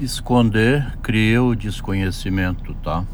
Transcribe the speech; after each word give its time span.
Esconder 0.00 0.96
cria 1.02 1.42
o 1.42 1.56
desconhecimento, 1.56 2.72
tá? 2.84 3.04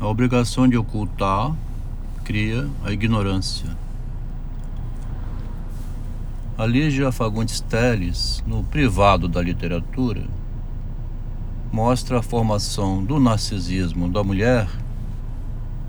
A 0.00 0.06
obrigação 0.06 0.66
de 0.66 0.74
ocultar 0.74 1.54
cria 2.24 2.66
a 2.82 2.90
ignorância. 2.90 3.76
A 6.56 6.64
Lígia 6.64 7.12
Fagundes 7.12 7.60
Teles, 7.60 8.42
no 8.46 8.64
privado 8.64 9.28
da 9.28 9.42
literatura, 9.42 10.24
mostra 11.70 12.20
a 12.20 12.22
formação 12.22 13.04
do 13.04 13.20
narcisismo 13.20 14.08
da 14.08 14.24
mulher 14.24 14.66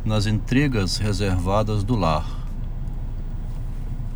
nas 0.03 0.25
intrigas 0.25 0.97
reservadas 0.97 1.81
do 1.81 1.95
lar. 1.95 2.44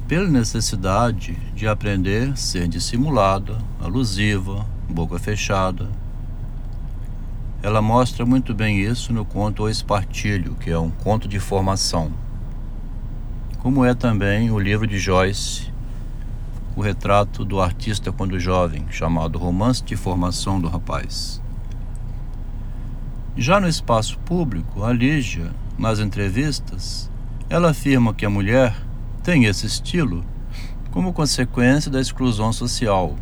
Pela 0.10 0.28
necessidade 0.28 1.38
de 1.54 1.68
aprender 1.68 2.36
ser 2.36 2.68
dissimulada, 2.68 3.60
alusiva, 3.80 4.66
boca 4.90 5.20
fechada. 5.20 5.88
Ela 7.62 7.80
mostra 7.80 8.26
muito 8.26 8.52
bem 8.52 8.80
isso 8.80 9.14
no 9.14 9.24
conto 9.24 9.62
O 9.62 9.70
Espartilho, 9.70 10.56
que 10.56 10.72
é 10.72 10.80
um 10.80 10.90
conto 10.90 11.28
de 11.28 11.40
formação. 11.40 12.12
Como 13.60 13.86
é 13.86 13.94
também 13.94 14.50
o 14.50 14.58
livro 14.58 14.88
de 14.88 14.98
Joyce, 14.98 15.72
o 16.76 16.82
retrato 16.82 17.46
do 17.46 17.62
artista 17.62 18.12
quando 18.12 18.40
jovem, 18.40 18.88
chamado 18.90 19.38
Romance 19.38 19.84
de 19.84 19.96
Formação 19.96 20.60
do 20.60 20.68
Rapaz. 20.68 21.40
Já 23.38 23.60
no 23.60 23.68
espaço 23.68 24.18
público, 24.26 24.84
a 24.84 24.92
Lígia, 24.92 25.52
nas 25.78 26.00
entrevistas, 26.00 27.12
ela 27.48 27.70
afirma 27.70 28.12
que 28.12 28.26
a 28.26 28.30
mulher 28.30 28.89
tem 29.30 29.46
esse 29.46 29.68
estilo 29.68 30.26
como 30.90 31.14
consequência 31.14 31.92
da 31.92 32.02
exclusão 32.02 32.52
social, 32.52 33.16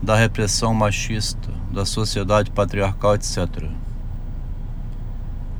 da 0.00 0.14
repressão 0.14 0.72
machista, 0.72 1.50
da 1.72 1.84
sociedade 1.84 2.52
patriarcal, 2.52 3.16
etc. 3.16 3.64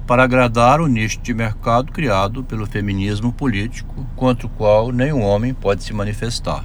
Para 0.07 0.23
agradar 0.23 0.81
o 0.81 0.87
nicho 0.87 1.19
de 1.21 1.35
mercado 1.35 1.91
criado 1.91 2.45
pelo 2.45 2.65
feminismo 2.65 3.33
político, 3.33 4.07
contra 4.15 4.47
o 4.47 4.51
qual 4.51 4.93
nenhum 4.93 5.21
homem 5.21 5.53
pode 5.53 5.83
se 5.83 5.93
manifestar. 5.93 6.65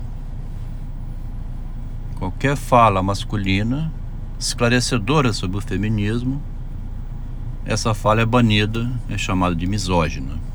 Qualquer 2.19 2.55
fala 2.55 3.01
masculina, 3.01 3.91
esclarecedora 4.37 5.33
sobre 5.33 5.57
o 5.57 5.61
feminismo, 5.61 6.39
essa 7.65 7.95
fala 7.95 8.21
é 8.21 8.25
banida, 8.27 8.87
é 9.09 9.17
chamada 9.17 9.55
de 9.55 9.65
misógina. 9.65 10.54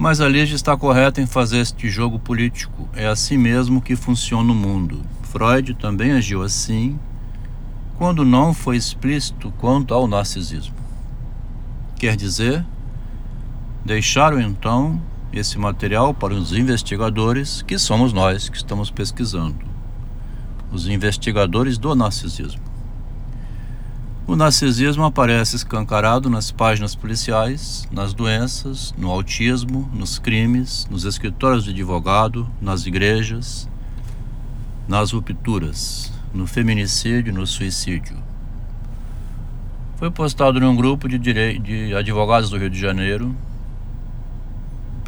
Mas 0.00 0.18
a 0.18 0.26
Ligia 0.26 0.56
está 0.56 0.74
correta 0.78 1.20
em 1.20 1.26
fazer 1.26 1.58
este 1.58 1.90
jogo 1.90 2.18
político. 2.18 2.88
É 2.94 3.06
assim 3.06 3.36
mesmo 3.36 3.82
que 3.82 3.94
funciona 3.94 4.50
o 4.50 4.54
mundo. 4.54 5.02
Freud 5.24 5.74
também 5.74 6.12
agiu 6.12 6.40
assim 6.40 6.98
quando 7.98 8.24
não 8.24 8.54
foi 8.54 8.78
explícito 8.78 9.52
quanto 9.58 9.92
ao 9.92 10.08
narcisismo. 10.08 10.74
Quer 11.96 12.16
dizer, 12.16 12.64
deixaram 13.84 14.40
então 14.40 14.98
esse 15.34 15.58
material 15.58 16.14
para 16.14 16.32
os 16.32 16.54
investigadores, 16.54 17.60
que 17.60 17.78
somos 17.78 18.10
nós 18.10 18.48
que 18.48 18.56
estamos 18.56 18.90
pesquisando, 18.90 19.66
os 20.72 20.88
investigadores 20.88 21.76
do 21.76 21.94
narcisismo. 21.94 22.69
O 24.26 24.36
narcisismo 24.36 25.04
aparece 25.04 25.56
escancarado 25.56 26.30
nas 26.30 26.50
páginas 26.52 26.94
policiais, 26.94 27.88
nas 27.90 28.14
doenças, 28.14 28.94
no 28.96 29.10
autismo, 29.10 29.90
nos 29.92 30.18
crimes, 30.18 30.86
nos 30.90 31.04
escritórios 31.04 31.64
de 31.64 31.70
advogado, 31.70 32.48
nas 32.60 32.86
igrejas, 32.86 33.68
nas 34.86 35.12
rupturas, 35.12 36.12
no 36.32 36.46
feminicídio, 36.46 37.32
no 37.32 37.46
suicídio. 37.46 38.16
Foi 39.96 40.10
postado 40.10 40.60
num 40.60 40.76
grupo 40.76 41.08
de, 41.08 41.18
de 41.18 41.94
advogados 41.94 42.50
do 42.50 42.56
Rio 42.56 42.70
de 42.70 42.78
Janeiro 42.78 43.34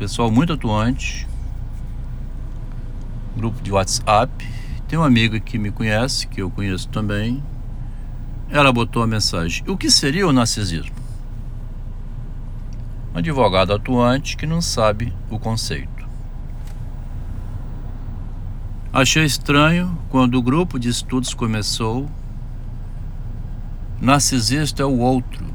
pessoal 0.03 0.33
muito 0.33 0.53
atuante, 0.53 1.29
grupo 3.37 3.63
de 3.63 3.71
WhatsApp. 3.71 4.33
Tem 4.89 4.99
uma 4.99 5.07
amiga 5.07 5.39
que 5.39 5.57
me 5.59 5.71
conhece, 5.71 6.27
que 6.27 6.43
eu 6.43 6.51
conheço 6.51 6.89
também. 6.89 7.41
Ela 8.53 8.71
botou 8.71 9.03
a 9.03 9.07
mensagem: 9.07 9.65
O 9.67 9.79
que 9.79 9.91
seria 9.91 10.29
o 10.29 10.33
narcisismo? 10.33 10.95
Um 13.15 13.19
advogado 13.19 13.73
atuante 13.73 14.37
que 14.37 14.47
não 14.47 14.61
sabe 14.61 15.11
o 15.31 15.39
conceito. 15.39 16.07
Achei 18.93 19.25
estranho 19.25 19.99
quando 20.11 20.35
o 20.35 20.43
grupo 20.43 20.79
de 20.79 20.91
estudos 20.91 21.33
começou. 21.33 22.07
Narcisista 23.99 24.83
é 24.83 24.87
o 24.87 24.99
outro, 24.99 25.47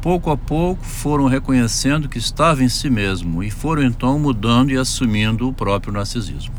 pouco 0.00 0.30
a 0.30 0.36
pouco 0.36 0.84
foram 0.84 1.26
reconhecendo 1.28 2.08
que 2.08 2.18
estava 2.18 2.64
em 2.64 2.68
si 2.68 2.90
mesmo 2.90 3.44
e 3.44 3.50
foram 3.50 3.82
então 3.82 4.18
mudando 4.18 4.70
e 4.70 4.76
assumindo 4.76 5.48
o 5.48 5.52
próprio 5.52 5.92
narcisismo. 5.92 6.54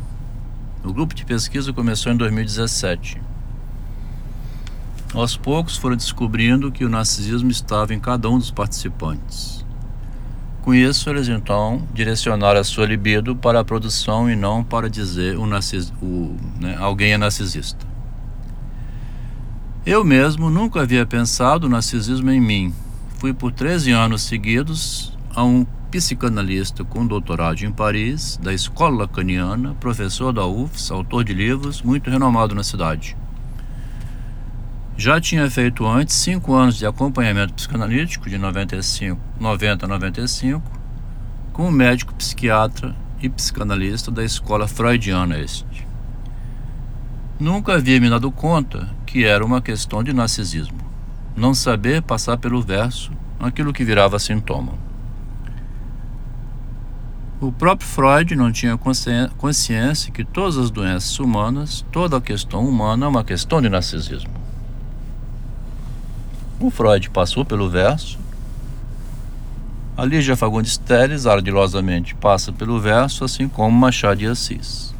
O 0.82 0.92
grupo 0.92 1.14
de 1.14 1.24
pesquisa 1.24 1.72
começou 1.72 2.12
em 2.12 2.16
2017. 2.16 3.20
Aos 5.16 5.36
poucos 5.36 5.78
foram 5.78 5.96
descobrindo 5.96 6.70
que 6.70 6.84
o 6.84 6.88
narcisismo 6.90 7.50
estava 7.50 7.94
em 7.94 7.98
cada 7.98 8.28
um 8.28 8.38
dos 8.38 8.50
participantes. 8.50 9.64
Com 10.60 10.74
isso, 10.74 11.08
eles 11.08 11.26
então 11.26 11.82
direcionaram 11.94 12.60
a 12.60 12.64
sua 12.64 12.84
libido 12.84 13.34
para 13.34 13.60
a 13.60 13.64
produção 13.64 14.30
e 14.30 14.36
não 14.36 14.62
para 14.62 14.90
dizer 14.90 15.38
o 15.38 15.46
narcis, 15.46 15.90
o, 16.02 16.36
né, 16.60 16.76
alguém 16.78 17.12
é 17.12 17.16
narcisista. 17.18 17.86
Eu 19.86 20.04
mesmo 20.04 20.50
nunca 20.50 20.82
havia 20.82 21.06
pensado 21.06 21.66
o 21.66 21.70
narcisismo 21.70 22.30
em 22.30 22.40
mim, 22.40 22.74
Fui 23.18 23.32
por 23.32 23.50
13 23.50 23.92
anos 23.92 24.22
seguidos 24.22 25.16
a 25.34 25.42
um 25.42 25.64
psicanalista 25.90 26.84
com 26.84 27.06
doutorado 27.06 27.62
em 27.62 27.72
Paris, 27.72 28.38
da 28.42 28.52
escola 28.52 28.98
lacaniana, 28.98 29.74
professor 29.80 30.34
da 30.34 30.46
UFS, 30.46 30.90
autor 30.90 31.24
de 31.24 31.32
livros, 31.32 31.80
muito 31.80 32.10
renomado 32.10 32.54
na 32.54 32.62
cidade. 32.62 33.16
Já 34.96 35.20
tinha 35.20 35.50
feito 35.50 35.86
antes 35.86 36.16
cinco 36.16 36.54
anos 36.54 36.76
de 36.76 36.86
acompanhamento 36.86 37.54
psicanalítico, 37.54 38.30
de 38.30 38.38
95, 38.38 39.20
90 39.38 39.84
a 39.84 39.88
95, 39.88 40.62
com 41.52 41.68
um 41.68 41.70
médico 41.70 42.14
psiquiatra 42.14 42.96
e 43.20 43.28
psicanalista 43.28 44.10
da 44.10 44.24
escola 44.24 44.66
freudiana 44.66 45.38
este. 45.38 45.86
Nunca 47.38 47.74
havia 47.74 48.00
me 48.00 48.08
dado 48.08 48.30
conta 48.30 48.88
que 49.04 49.24
era 49.24 49.44
uma 49.44 49.60
questão 49.60 50.02
de 50.02 50.12
narcisismo 50.12 50.86
não 51.36 51.52
saber 51.52 52.00
passar 52.00 52.38
pelo 52.38 52.62
verso 52.62 53.12
aquilo 53.38 53.72
que 53.72 53.84
virava 53.84 54.18
sintoma. 54.18 54.72
O 57.38 57.52
próprio 57.52 57.86
Freud 57.86 58.34
não 58.34 58.50
tinha 58.50 58.78
consciência 59.36 60.10
que 60.10 60.24
todas 60.24 60.56
as 60.56 60.70
doenças 60.70 61.20
humanas, 61.20 61.84
toda 61.92 62.16
a 62.16 62.20
questão 62.20 62.66
humana 62.66 63.04
é 63.04 63.08
uma 63.08 63.22
questão 63.22 63.60
de 63.60 63.68
narcisismo. 63.68 64.45
O 66.58 66.70
Freud 66.70 67.10
passou 67.10 67.44
pelo 67.44 67.68
verso, 67.68 68.18
a 69.96 70.04
Lígia 70.04 70.36
Fagundes 70.36 70.76
Teles 70.76 71.26
ardilosamente 71.26 72.14
passa 72.14 72.52
pelo 72.52 72.78
verso, 72.78 73.24
assim 73.24 73.48
como 73.48 73.70
Machado 73.70 74.18
de 74.18 74.26
Assis. 74.26 74.94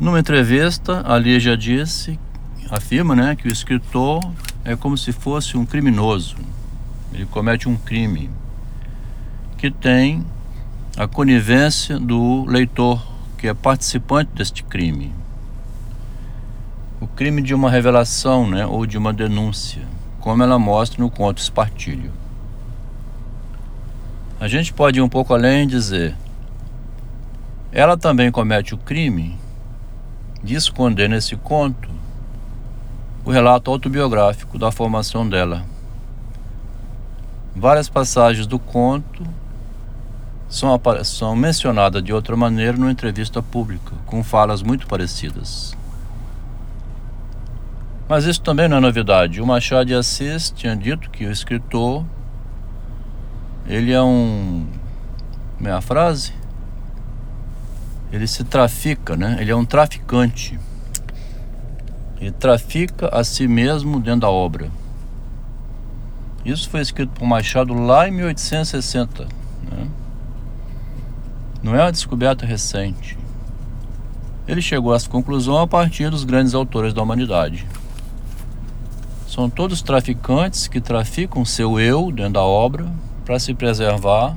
Numa 0.00 0.18
entrevista, 0.18 1.02
a 1.06 1.18
Lígia 1.18 1.56
disse 1.56 2.18
afirma 2.70 3.16
né, 3.16 3.34
que 3.34 3.48
o 3.48 3.52
escritor 3.52 4.20
é 4.64 4.76
como 4.76 4.96
se 4.96 5.12
fosse 5.12 5.56
um 5.56 5.66
criminoso. 5.66 6.36
Ele 7.12 7.26
comete 7.26 7.68
um 7.68 7.76
crime 7.76 8.30
que 9.58 9.70
tem 9.70 10.24
a 10.96 11.06
conivência 11.06 11.98
do 11.98 12.44
leitor, 12.46 13.04
que 13.36 13.48
é 13.48 13.54
participante 13.54 14.30
deste 14.34 14.62
crime. 14.62 15.12
O 17.00 17.06
crime 17.06 17.40
de 17.40 17.54
uma 17.54 17.70
revelação 17.70 18.46
né, 18.46 18.66
ou 18.66 18.84
de 18.84 18.98
uma 18.98 19.12
denúncia, 19.12 19.82
como 20.20 20.42
ela 20.42 20.58
mostra 20.58 21.02
no 21.02 21.10
conto 21.10 21.38
Espartilho. 21.38 22.12
A 24.38 24.46
gente 24.46 24.72
pode 24.72 24.98
ir 24.98 25.02
um 25.02 25.08
pouco 25.08 25.32
além 25.32 25.62
e 25.62 25.66
dizer: 25.66 26.14
ela 27.72 27.96
também 27.96 28.30
comete 28.30 28.74
o 28.74 28.78
crime 28.78 29.38
de 30.42 30.54
esconder 30.54 31.08
nesse 31.08 31.36
conto 31.36 31.88
o 33.24 33.30
relato 33.30 33.70
autobiográfico 33.70 34.58
da 34.58 34.72
formação 34.72 35.28
dela. 35.28 35.64
Várias 37.54 37.88
passagens 37.88 38.46
do 38.46 38.58
conto 38.58 39.22
são, 40.48 40.80
são 41.04 41.36
mencionadas 41.36 42.02
de 42.02 42.12
outra 42.12 42.36
maneira 42.36 42.76
numa 42.76 42.90
entrevista 42.90 43.42
pública, 43.42 43.94
com 44.06 44.24
falas 44.24 44.62
muito 44.62 44.86
parecidas. 44.86 45.76
Mas 48.10 48.24
isso 48.24 48.42
também 48.42 48.66
não 48.66 48.78
é 48.78 48.80
novidade. 48.80 49.40
O 49.40 49.46
Machado 49.46 49.84
de 49.84 49.94
Assis 49.94 50.50
tinha 50.50 50.74
dito 50.74 51.08
que 51.10 51.26
o 51.26 51.30
escritor 51.30 52.04
ele 53.68 53.92
é 53.92 54.02
um. 54.02 54.66
Como 55.56 55.68
é 55.68 55.72
a 55.72 55.80
frase? 55.80 56.32
Ele 58.10 58.26
se 58.26 58.42
trafica, 58.42 59.16
né? 59.16 59.36
Ele 59.38 59.52
é 59.52 59.54
um 59.54 59.64
traficante. 59.64 60.58
Ele 62.20 62.32
trafica 62.32 63.10
a 63.16 63.22
si 63.22 63.46
mesmo 63.46 64.00
dentro 64.00 64.22
da 64.22 64.28
obra. 64.28 64.68
Isso 66.44 66.68
foi 66.68 66.80
escrito 66.80 67.12
por 67.12 67.28
Machado 67.28 67.72
lá 67.74 68.08
em 68.08 68.10
1860. 68.10 69.22
Né? 69.22 69.88
Não 71.62 71.76
é 71.76 71.82
uma 71.82 71.92
descoberta 71.92 72.44
recente. 72.44 73.16
Ele 74.48 74.60
chegou 74.60 74.92
a 74.92 74.96
essa 74.96 75.08
conclusão 75.08 75.58
a 75.58 75.66
partir 75.68 76.10
dos 76.10 76.24
grandes 76.24 76.54
autores 76.54 76.92
da 76.92 77.00
humanidade. 77.00 77.64
São 79.30 79.48
todos 79.48 79.80
traficantes 79.80 80.66
que 80.66 80.80
traficam 80.80 81.44
seu 81.44 81.78
eu 81.78 82.10
dentro 82.10 82.32
da 82.32 82.42
obra 82.42 82.92
para 83.24 83.38
se 83.38 83.54
preservar 83.54 84.36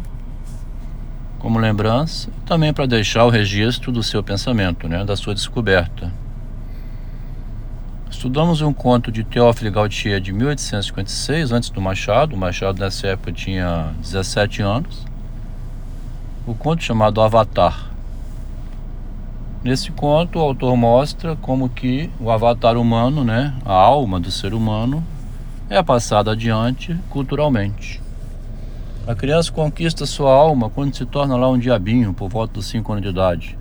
como 1.39 1.57
lembrança 1.57 2.29
e 2.29 2.45
também 2.45 2.71
para 2.71 2.85
deixar 2.85 3.25
o 3.25 3.29
registro 3.31 3.91
do 3.91 4.03
seu 4.03 4.21
pensamento, 4.21 4.87
né, 4.87 5.03
da 5.03 5.15
sua 5.15 5.33
descoberta. 5.33 6.13
Estudamos 8.07 8.61
um 8.61 8.71
conto 8.71 9.11
de 9.11 9.23
Théophile 9.23 9.71
Gautier 9.71 10.21
de 10.21 10.31
1856, 10.31 11.51
antes 11.51 11.71
do 11.71 11.81
Machado. 11.81 12.35
O 12.35 12.37
Machado 12.37 12.79
nessa 12.79 13.07
época 13.07 13.31
tinha 13.31 13.95
17 13.99 14.61
anos. 14.61 15.07
O 16.45 16.53
conto 16.53 16.83
chamado 16.83 17.19
Avatar. 17.19 17.92
Nesse 19.63 19.91
conto, 19.91 20.39
o 20.39 20.41
autor 20.41 20.75
mostra 20.75 21.37
como 21.37 21.69
que 21.69 22.09
o 22.19 22.29
avatar 22.29 22.75
humano, 22.75 23.23
né, 23.23 23.53
a 23.65 23.71
alma 23.71 24.19
do 24.19 24.29
ser 24.29 24.53
humano, 24.53 25.01
é 25.69 25.81
passada 25.81 26.33
adiante 26.33 26.97
culturalmente. 27.09 28.01
A 29.07 29.15
criança 29.15 29.49
conquista 29.53 30.05
sua 30.05 30.33
alma 30.33 30.69
quando 30.69 30.93
se 30.93 31.05
torna 31.05 31.37
lá 31.37 31.49
um 31.49 31.57
diabinho, 31.57 32.13
por 32.13 32.27
volta 32.27 32.55
dos 32.55 32.65
5 32.65 32.91
anos 32.91 33.03
de 33.03 33.09
idade. 33.09 33.57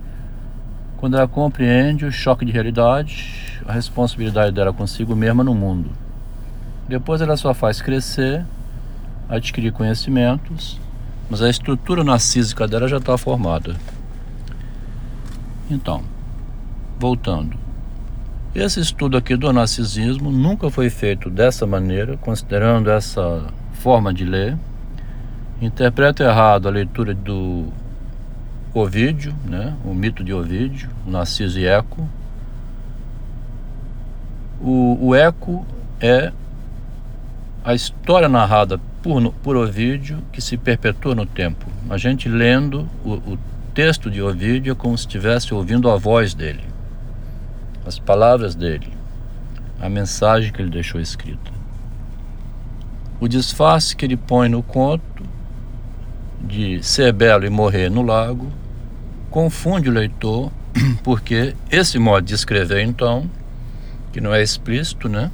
Quando 0.97 1.15
ela 1.15 1.27
compreende 1.27 2.05
o 2.05 2.11
choque 2.11 2.43
de 2.43 2.51
realidade, 2.51 3.61
a 3.65 3.71
responsabilidade 3.71 4.51
dela 4.51 4.73
consigo 4.73 5.15
mesma 5.15 5.41
no 5.41 5.55
mundo. 5.55 5.89
Depois 6.85 7.21
ela 7.21 7.37
só 7.37 7.53
faz 7.53 7.81
crescer, 7.81 8.45
adquirir 9.29 9.71
conhecimentos, 9.71 10.77
mas 11.29 11.41
a 11.41 11.49
estrutura 11.49 12.03
narcísica 12.03 12.67
dela 12.67 12.89
já 12.89 12.97
está 12.97 13.17
formada. 13.17 13.77
Então, 15.69 16.03
voltando. 16.99 17.57
Esse 18.53 18.79
estudo 18.79 19.17
aqui 19.17 19.35
do 19.35 19.51
narcisismo 19.51 20.31
nunca 20.31 20.69
foi 20.69 20.89
feito 20.89 21.29
dessa 21.29 21.65
maneira, 21.65 22.17
considerando 22.17 22.91
essa 22.91 23.47
forma 23.73 24.13
de 24.13 24.25
ler. 24.25 24.57
Interpreto 25.61 26.21
errado 26.21 26.67
a 26.67 26.71
leitura 26.71 27.13
do 27.13 27.67
Ovídio, 28.73 29.33
né? 29.45 29.75
o 29.83 29.93
mito 29.93 30.23
de 30.23 30.33
Ovídio, 30.33 30.89
Narciso 31.05 31.59
e 31.59 31.65
Eco. 31.65 32.07
O, 34.61 35.07
o 35.07 35.15
Eco 35.15 35.65
é 35.99 36.31
a 37.63 37.73
história 37.73 38.29
narrada 38.29 38.79
por, 39.01 39.33
por 39.41 39.55
Ovídio 39.55 40.19
que 40.31 40.41
se 40.41 40.57
perpetua 40.57 41.15
no 41.15 41.25
tempo. 41.25 41.65
A 41.89 41.97
gente 41.97 42.29
lendo 42.29 42.87
o, 43.03 43.13
o 43.13 43.37
texto 43.73 44.11
de 44.11 44.21
Ovídio 44.21 44.73
é 44.73 44.75
como 44.75 44.95
se 44.95 45.05
estivesse 45.05 45.51
ouvindo 45.51 45.89
a 45.89 45.97
voz 45.97 46.35
dele, 46.35 46.63
as 47.85 47.97
palavras 47.97 48.53
dele, 48.53 48.87
a 49.81 49.89
mensagem 49.89 50.51
que 50.51 50.61
ele 50.61 50.69
deixou 50.69 51.01
escrita. 51.01 51.51
O 53.19 53.27
disfarce 53.27 53.95
que 53.95 54.05
ele 54.05 54.15
põe 54.15 54.47
no 54.47 54.61
conto 54.61 55.23
de 56.39 56.83
ser 56.83 57.11
belo 57.13 57.45
e 57.45 57.49
morrer 57.49 57.89
no 57.89 58.03
lago 58.03 58.51
confunde 59.31 59.89
o 59.89 59.93
leitor, 59.93 60.51
porque 61.03 61.55
esse 61.71 61.97
modo 61.97 62.25
de 62.25 62.35
escrever, 62.35 62.83
então, 62.83 63.27
que 64.11 64.21
não 64.21 64.33
é 64.33 64.43
explícito, 64.43 65.09
né? 65.09 65.31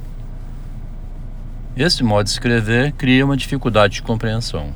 Esse 1.76 2.02
modo 2.02 2.24
de 2.24 2.30
escrever 2.30 2.92
cria 2.92 3.24
uma 3.24 3.36
dificuldade 3.36 3.94
de 3.94 4.02
compreensão 4.02 4.72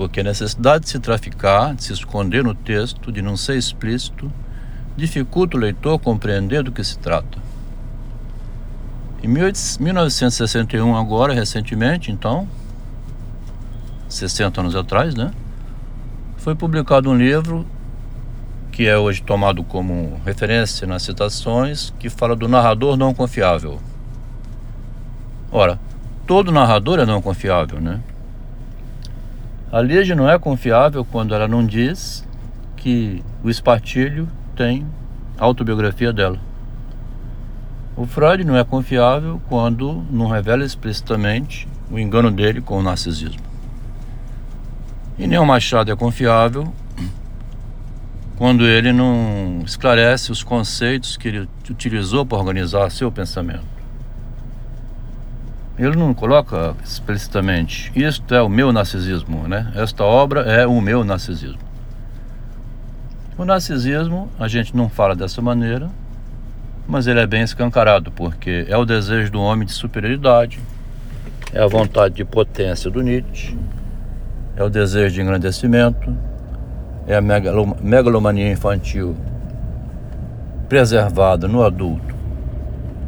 porque 0.00 0.20
a 0.20 0.24
necessidade 0.24 0.84
de 0.84 0.90
se 0.92 0.98
traficar, 0.98 1.74
de 1.74 1.84
se 1.84 1.92
esconder 1.92 2.42
no 2.42 2.54
texto, 2.54 3.12
de 3.12 3.20
não 3.20 3.36
ser 3.36 3.58
explícito, 3.58 4.32
dificulta 4.96 5.58
o 5.58 5.60
leitor 5.60 5.98
compreender 5.98 6.62
do 6.62 6.72
que 6.72 6.82
se 6.82 6.98
trata. 6.98 7.36
Em 9.22 9.28
1961, 9.28 10.96
agora, 10.96 11.34
recentemente, 11.34 12.10
então, 12.10 12.48
60 14.08 14.62
anos 14.62 14.74
atrás, 14.74 15.14
né? 15.14 15.32
Foi 16.38 16.54
publicado 16.54 17.10
um 17.10 17.14
livro 17.14 17.66
que 18.72 18.86
é 18.86 18.96
hoje 18.96 19.20
tomado 19.20 19.62
como 19.62 20.18
referência 20.24 20.86
nas 20.86 21.02
citações, 21.02 21.92
que 21.98 22.08
fala 22.08 22.34
do 22.34 22.48
narrador 22.48 22.96
não 22.96 23.12
confiável. 23.12 23.78
Ora, 25.52 25.78
todo 26.26 26.50
narrador 26.50 27.00
é 27.00 27.04
não 27.04 27.20
confiável, 27.20 27.82
né? 27.82 28.00
A 29.72 29.80
Lige 29.80 30.16
não 30.16 30.28
é 30.28 30.36
confiável 30.36 31.04
quando 31.04 31.32
ela 31.32 31.46
não 31.46 31.64
diz 31.64 32.26
que 32.76 33.22
o 33.44 33.48
espartilho 33.48 34.28
tem 34.56 34.84
autobiografia 35.38 36.12
dela. 36.12 36.38
O 37.96 38.04
Freud 38.04 38.42
não 38.42 38.56
é 38.56 38.64
confiável 38.64 39.40
quando 39.48 40.04
não 40.10 40.26
revela 40.26 40.64
explicitamente 40.64 41.68
o 41.88 41.98
engano 41.98 42.32
dele 42.32 42.60
com 42.60 42.78
o 42.78 42.82
narcisismo. 42.82 43.42
E 45.16 45.26
nem 45.26 45.38
o 45.38 45.46
Machado 45.46 45.92
é 45.92 45.94
confiável 45.94 46.72
quando 48.36 48.64
ele 48.64 48.92
não 48.92 49.62
esclarece 49.64 50.32
os 50.32 50.42
conceitos 50.42 51.16
que 51.16 51.28
ele 51.28 51.48
utilizou 51.68 52.26
para 52.26 52.38
organizar 52.38 52.90
seu 52.90 53.12
pensamento. 53.12 53.79
Ele 55.80 55.96
não 55.96 56.12
coloca 56.12 56.76
explicitamente, 56.84 57.90
isto 57.96 58.34
é 58.34 58.42
o 58.42 58.50
meu 58.50 58.70
narcisismo, 58.70 59.48
né? 59.48 59.72
Esta 59.74 60.04
obra 60.04 60.42
é 60.42 60.66
o 60.66 60.78
meu 60.78 61.02
narcisismo. 61.02 61.58
O 63.38 63.46
narcisismo, 63.46 64.28
a 64.38 64.46
gente 64.46 64.76
não 64.76 64.90
fala 64.90 65.16
dessa 65.16 65.40
maneira, 65.40 65.88
mas 66.86 67.06
ele 67.06 67.18
é 67.18 67.26
bem 67.26 67.40
escancarado, 67.40 68.12
porque 68.12 68.66
é 68.68 68.76
o 68.76 68.84
desejo 68.84 69.32
do 69.32 69.40
homem 69.40 69.64
de 69.64 69.72
superioridade, 69.72 70.60
é 71.50 71.62
a 71.62 71.66
vontade 71.66 72.16
de 72.16 72.26
potência 72.26 72.90
do 72.90 73.00
Nietzsche, 73.00 73.56
é 74.56 74.62
o 74.62 74.68
desejo 74.68 75.14
de 75.14 75.22
engrandecimento, 75.22 76.14
é 77.06 77.16
a 77.16 77.22
megalomania 77.22 78.52
infantil 78.52 79.16
preservada 80.68 81.48
no 81.48 81.64
adulto 81.64 82.14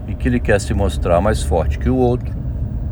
e 0.09 0.15
que 0.15 0.27
ele 0.27 0.41
quer 0.41 0.59
se 0.59 0.73
mostrar 0.73 1.21
mais 1.21 1.43
forte 1.43 1.79
que 1.79 1.91
o 1.91 1.97
outro 1.97 2.41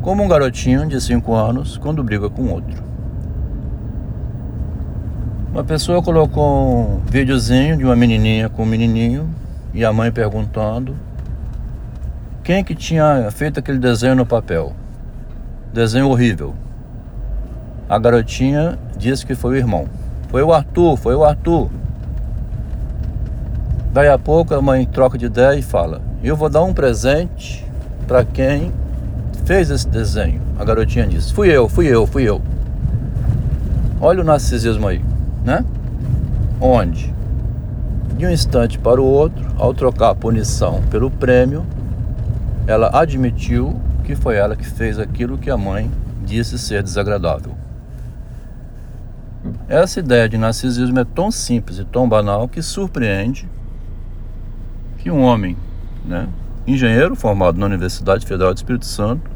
como 0.01 0.23
um 0.23 0.27
garotinho 0.27 0.87
de 0.87 0.99
5 0.99 1.33
anos 1.33 1.77
quando 1.77 2.03
briga 2.03 2.29
com 2.29 2.49
outro. 2.49 2.83
Uma 5.51 5.63
pessoa 5.63 6.01
colocou 6.01 6.79
um 6.79 7.01
videozinho 7.05 7.77
de 7.77 7.83
uma 7.83 7.95
menininha 7.95 8.49
com 8.49 8.63
um 8.63 8.65
menininho 8.65 9.29
e 9.73 9.85
a 9.85 9.93
mãe 9.93 10.11
perguntando 10.11 10.95
quem 12.43 12.63
que 12.63 12.73
tinha 12.73 13.29
feito 13.31 13.59
aquele 13.59 13.77
desenho 13.77 14.15
no 14.15 14.25
papel. 14.25 14.73
Desenho 15.73 16.09
horrível. 16.09 16.55
A 17.87 17.99
garotinha 17.99 18.79
disse 18.97 19.25
que 19.25 19.35
foi 19.35 19.55
o 19.55 19.57
irmão. 19.57 19.87
Foi 20.29 20.41
o 20.41 20.51
Arthur, 20.51 20.97
foi 20.97 21.13
o 21.13 21.23
Arthur. 21.23 21.69
Daí 23.93 24.07
a 24.07 24.17
pouco 24.17 24.55
a 24.55 24.61
mãe 24.61 24.85
troca 24.85 25.17
de 25.17 25.25
ideia 25.25 25.59
e 25.59 25.61
fala: 25.61 26.01
Eu 26.23 26.35
vou 26.35 26.49
dar 26.49 26.63
um 26.63 26.73
presente 26.73 27.65
para 28.07 28.23
quem 28.23 28.71
fez 29.45 29.69
esse 29.69 29.87
desenho? 29.87 30.41
A 30.57 30.63
garotinha 30.63 31.07
disse: 31.07 31.33
Fui 31.33 31.49
eu, 31.49 31.67
fui 31.67 31.87
eu, 31.87 32.05
fui 32.05 32.23
eu. 32.23 32.41
Olha 33.99 34.21
o 34.21 34.23
narcisismo 34.23 34.87
aí, 34.87 35.03
né? 35.43 35.63
Onde? 36.59 37.13
De 38.17 38.25
um 38.25 38.29
instante 38.29 38.77
para 38.79 39.01
o 39.01 39.05
outro, 39.05 39.45
ao 39.57 39.73
trocar 39.73 40.09
a 40.09 40.15
punição 40.15 40.81
pelo 40.89 41.09
prêmio, 41.09 41.65
ela 42.67 42.89
admitiu 42.93 43.79
que 44.03 44.15
foi 44.15 44.35
ela 44.35 44.55
que 44.55 44.65
fez 44.65 44.99
aquilo 44.99 45.37
que 45.37 45.49
a 45.49 45.57
mãe 45.57 45.89
disse 46.23 46.57
ser 46.57 46.83
desagradável. 46.83 47.55
Essa 49.67 49.99
ideia 49.99 50.29
de 50.29 50.37
narcisismo 50.37 50.99
é 50.99 51.05
tão 51.05 51.31
simples 51.31 51.79
e 51.79 51.85
tão 51.85 52.07
banal 52.07 52.47
que 52.47 52.61
surpreende 52.61 53.49
que 54.97 55.09
um 55.09 55.21
homem, 55.21 55.57
né, 56.05 56.27
engenheiro 56.65 57.15
formado 57.15 57.59
na 57.59 57.65
Universidade 57.65 58.25
Federal 58.25 58.53
do 58.53 58.57
Espírito 58.57 58.85
Santo, 58.85 59.29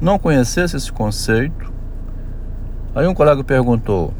não 0.00 0.18
conhecesse 0.18 0.76
esse 0.76 0.90
conceito. 0.90 1.72
Aí 2.94 3.06
um 3.06 3.14
colega 3.14 3.44
perguntou, 3.44 4.12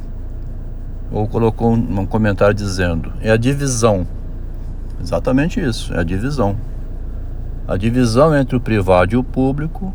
ou 1.11 1.27
colocou 1.27 1.73
um 1.73 2.07
comentário 2.07 2.55
dizendo: 2.55 3.13
é 3.21 3.31
a 3.31 3.37
divisão. 3.37 4.07
Exatamente 5.01 5.61
isso, 5.61 5.95
é 5.95 6.01
a 6.01 6.05
divisão. 6.05 6.57
A 7.67 7.77
divisão 7.77 8.37
entre 8.37 8.57
o 8.57 8.61
privado 8.61 9.15
e 9.15 9.17
o 9.17 9.25
público, 9.25 9.95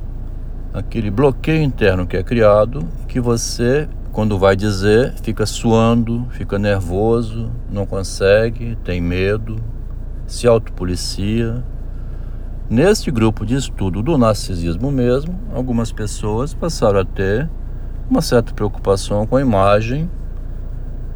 aquele 0.74 1.12
bloqueio 1.12 1.62
interno 1.62 2.08
que 2.08 2.18
é 2.18 2.24
criado, 2.24 2.88
que 3.08 3.20
você 3.20 3.88
quando 4.16 4.40
vai 4.40 4.56
dizer, 4.56 5.14
fica 5.22 5.46
suando, 5.46 6.26
fica 6.30 6.58
nervoso, 6.58 7.52
não 7.70 7.86
consegue, 7.86 8.78
tem 8.82 9.02
medo, 9.02 9.58
se 10.28 10.48
autopolicia. 10.48 11.64
Neste 12.70 13.12
grupo 13.12 13.46
de 13.46 13.56
estudo 13.56 14.02
do 14.02 14.18
narcisismo 14.18 14.92
mesmo, 14.92 15.40
algumas 15.54 15.92
pessoas 15.92 16.54
passaram 16.54 17.00
a 17.00 17.06
ter 17.06 17.50
uma 18.10 18.22
certa 18.22 18.54
preocupação 18.54 19.26
com 19.26 19.36
a 19.36 19.42
imagem, 19.42 20.10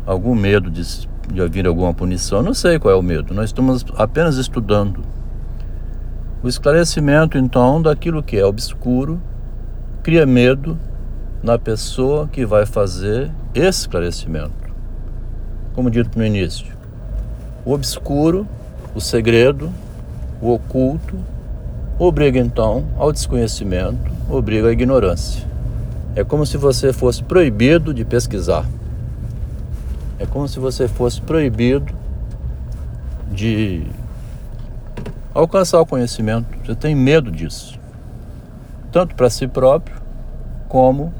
algum 0.05 0.35
medo 0.35 0.69
de, 0.69 0.83
de 1.31 1.41
haver 1.41 1.67
alguma 1.67 1.93
punição, 1.93 2.41
não 2.41 2.53
sei 2.53 2.77
qual 2.79 2.93
é 2.93 2.97
o 2.97 3.01
medo, 3.01 3.33
nós 3.33 3.45
estamos 3.45 3.85
apenas 3.95 4.37
estudando. 4.37 5.01
O 6.41 6.47
esclarecimento, 6.47 7.37
então, 7.37 7.81
daquilo 7.81 8.23
que 8.23 8.37
é 8.37 8.45
obscuro 8.45 9.21
cria 10.01 10.25
medo 10.25 10.79
na 11.43 11.57
pessoa 11.57 12.27
que 12.27 12.45
vai 12.45 12.65
fazer 12.65 13.31
esclarecimento. 13.53 14.69
Como 15.73 15.91
dito 15.91 16.17
no 16.17 16.25
início, 16.25 16.73
o 17.65 17.73
obscuro, 17.73 18.47
o 18.95 19.01
segredo, 19.01 19.71
o 20.41 20.53
oculto, 20.53 21.15
obriga 21.97 22.39
então 22.39 22.85
ao 22.97 23.11
desconhecimento, 23.11 24.11
obriga 24.29 24.69
à 24.69 24.71
ignorância. 24.71 25.45
É 26.15 26.23
como 26.23 26.45
se 26.45 26.57
você 26.57 26.91
fosse 26.91 27.23
proibido 27.23 27.93
de 27.93 28.03
pesquisar. 28.03 28.65
É 30.17 30.25
como 30.25 30.47
se 30.47 30.59
você 30.59 30.87
fosse 30.87 31.21
proibido 31.21 31.93
de 33.31 33.85
alcançar 35.33 35.79
o 35.79 35.85
conhecimento. 35.85 36.47
Você 36.65 36.75
tem 36.75 36.95
medo 36.95 37.31
disso, 37.31 37.79
tanto 38.91 39.15
para 39.15 39.29
si 39.29 39.47
próprio 39.47 39.95
como 40.67 41.13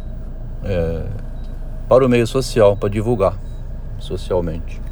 é, 0.63 1.05
para 1.87 2.05
o 2.05 2.09
meio 2.09 2.27
social, 2.27 2.75
para 2.75 2.89
divulgar 2.89 3.37
socialmente. 3.99 4.88